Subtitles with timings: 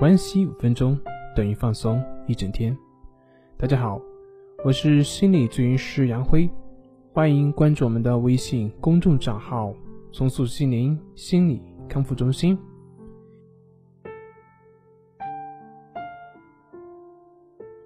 [0.00, 0.98] 关系五分钟
[1.36, 2.74] 等于放松一整天。
[3.58, 4.00] 大家好，
[4.64, 6.48] 我是心理咨询师杨辉，
[7.12, 9.74] 欢迎关注我们的微信公众账号
[10.10, 12.58] “松塑心灵心理康复中心”。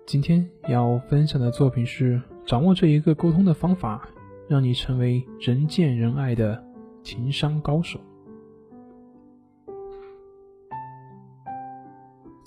[0.07, 4.09] 今天要分享的作品是：掌握这一个沟通的方法，
[4.47, 6.65] 让你成为人见人爱的
[7.03, 7.99] 情商高手。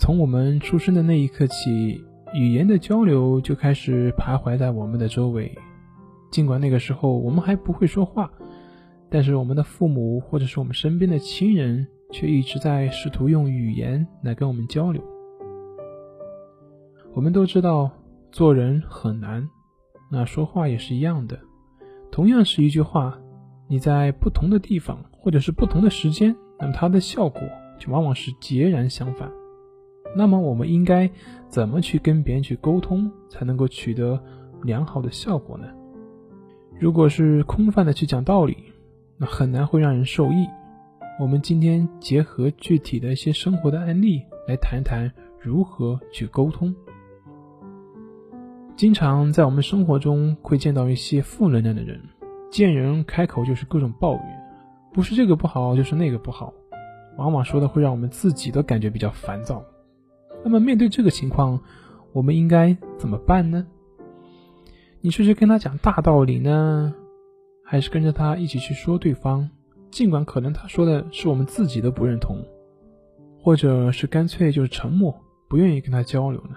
[0.08, 2.02] 从我们出生的那一刻起，
[2.34, 5.54] 语言的交流就开始徘徊在我们的周围。
[6.32, 8.32] 尽管那个时候我们还不会说话，
[9.10, 15.04] 但是我们的父母或者是我们身边的亲人却一直在试图用语言来跟我们交流。
[17.14, 17.92] 我们都知道
[18.32, 19.46] 做人很难，
[20.10, 21.38] 那说话也是一样的。
[22.12, 23.20] 同样是一句话，
[23.68, 27.42] 你在不同的地方或者是不同的时间，那么它的效果
[27.78, 29.30] 就往往是截然相反。
[30.18, 31.10] 那么我们应该
[31.48, 34.20] 怎么去跟别人去沟通，才能够取得
[34.64, 35.68] 良好的效果呢？
[36.80, 38.58] 如果是空泛的去讲道理，
[39.18, 40.48] 那很难会让人受益。
[41.20, 46.76] 我们今天结合具体的一些生活的案例来谈谈如何去沟通。
[48.76, 52.00] 经常在我们生活中会见到一些负能量的人，
[52.52, 54.24] 见人开口就是各种抱怨，
[54.94, 56.54] 不是这个不好，就是那个不好，
[57.18, 59.64] 往往说的会让我们自己都感觉比较烦躁。
[60.48, 61.60] 那么面对这个情况，
[62.14, 63.68] 我们应该怎么办呢？
[65.02, 66.96] 你是去跟他讲大道理呢，
[67.66, 69.50] 还是跟着他一起去说对方？
[69.92, 72.42] 尽管可能他说的是我们自己都不认同，
[73.42, 76.56] 或者是干脆就是沉默，不愿意跟他交流呢？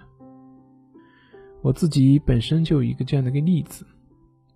[1.61, 3.85] 我自己本身就有一个这样的一个例子，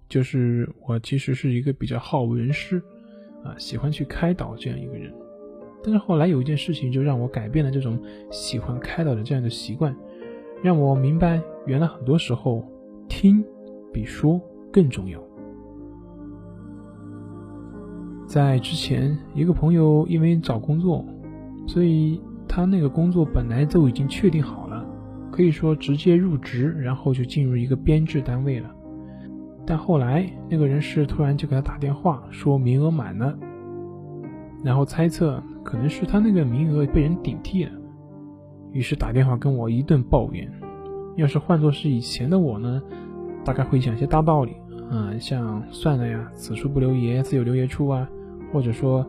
[0.09, 2.81] 就是我其实是一个比较好为人师，
[3.43, 5.13] 啊，喜欢去开导这样一个人。
[5.85, 9.95] 但是后来有一件事情，就让我改变了这种喜欢开导的这样的习惯，
[10.63, 12.65] 让我明白，原来很多时候
[13.07, 13.45] 听
[13.93, 14.41] 比说
[14.73, 15.21] 更重要。
[18.27, 21.05] 在之前，一个朋友因为找工作，
[21.67, 22.19] 所以
[22.49, 24.83] 他那个工作本来都已经确定好了，
[25.31, 28.75] 可以说直接入职，然后就进入一个编制单位了。
[29.67, 33.39] 但后来那个人事突然就给他打电话说名额满了，
[34.63, 35.43] 然后猜测。
[35.65, 37.73] 可能是他那个名额被人顶替了，
[38.71, 40.49] 于是打电话跟我一顿抱怨。
[41.17, 42.83] 要是换作是以前的我呢，
[43.45, 44.53] 大概会讲些大道理
[44.91, 48.07] 啊，像算了呀，此处不留爷，自有留爷处啊，
[48.53, 49.05] 或者说，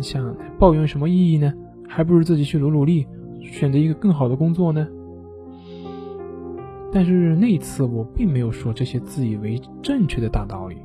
[0.00, 1.52] 像抱怨什么意义呢？
[1.88, 3.06] 还不如自己去努努力，
[3.40, 4.86] 选择一个更好的工作呢。
[6.92, 10.76] 但是那一次我并没有说这些自以为正确的大道理，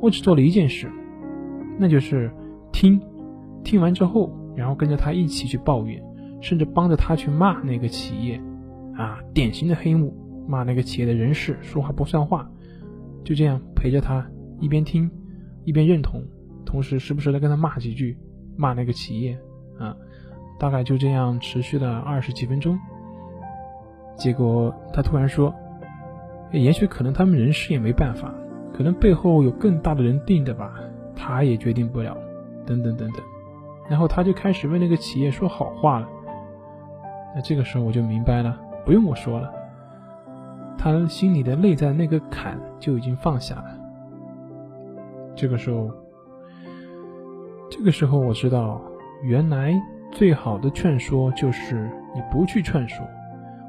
[0.00, 0.90] 我只做了一件事，
[1.78, 2.30] 那就是
[2.72, 3.00] 听，
[3.64, 4.30] 听完之后。
[4.56, 6.02] 然后跟着他一起去抱怨，
[6.40, 8.40] 甚至帮着他去骂那个企业，
[8.96, 10.14] 啊，典型的黑幕，
[10.46, 12.50] 骂那个企业的人事说话不算话，
[13.24, 14.26] 就这样陪着他
[14.58, 15.10] 一边听，
[15.64, 16.22] 一边认同，
[16.64, 18.18] 同时时不时的跟他骂几句，
[18.56, 19.38] 骂那个企业，
[19.78, 19.96] 啊，
[20.58, 22.78] 大概就这样持续了二十几分钟。
[24.16, 25.54] 结果他突然说，
[26.52, 28.34] 也许可能他们人事也没办法，
[28.74, 30.74] 可能背后有更大的人定的吧，
[31.16, 32.16] 他也决定不了，
[32.66, 33.22] 等等等等。
[33.90, 36.08] 然后他就开始为那个企业说好话了。
[37.34, 38.56] 那这个时候我就明白了，
[38.86, 39.52] 不用我说了，
[40.78, 43.76] 他心里的内在那个坎就已经放下了。
[45.34, 45.90] 这个时候，
[47.68, 48.80] 这个时候我知道，
[49.22, 49.74] 原来
[50.12, 53.04] 最好的劝说就是你不去劝说，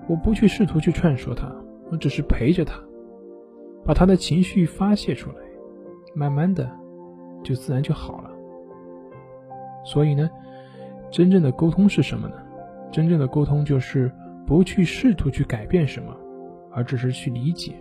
[0.08, 1.52] 我不去试图去劝说他，
[1.92, 2.80] 我只是陪着他，
[3.86, 5.38] 把他的情绪发泄出来，
[6.16, 6.70] 慢慢的，
[7.44, 8.31] 就自然就好了。
[9.84, 10.30] 所以呢，
[11.12, 12.36] 真正的沟通是什么呢？
[12.92, 14.12] 真正的沟通就是
[14.46, 16.16] 不去试图去改变什么，
[16.72, 17.74] 而只是去理解。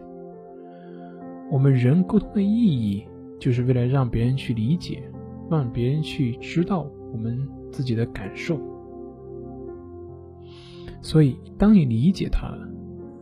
[1.51, 3.05] 我们人沟通的意义，
[3.39, 5.03] 就是为了让别人去理解，
[5.51, 8.57] 让别人去知道我们自己的感受。
[11.03, 12.69] 所以，当你理解他了，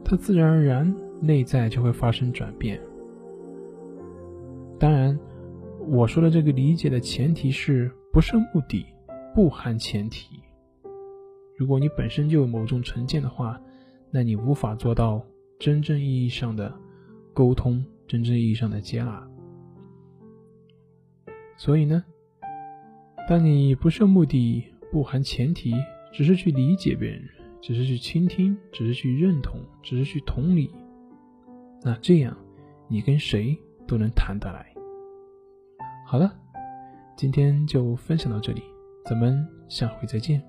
[0.04, 2.78] 他自然而然内在就会发生转变。
[4.78, 5.18] 当然，
[5.88, 7.90] 我说的这个理解的前提是。
[8.18, 8.84] 不是目的，
[9.32, 10.42] 不含前提。
[11.56, 13.60] 如果你本身就有某种成见的话，
[14.10, 15.24] 那你无法做到
[15.60, 16.74] 真正意义上的
[17.32, 19.24] 沟通，真正意义上的接纳。
[21.56, 22.04] 所以呢，
[23.28, 25.72] 当你不设目的，不含前提，
[26.12, 27.22] 只是去理解别人，
[27.62, 30.74] 只是去倾听，只是去认同，只是去同理，
[31.82, 32.36] 那这样
[32.88, 33.56] 你跟谁
[33.86, 34.74] 都能谈得来。
[36.04, 36.34] 好了。
[37.18, 38.62] 今天就分享到这里，
[39.04, 40.40] 咱们下回再见。